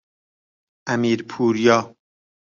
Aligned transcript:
امیرپوریا 0.93 1.79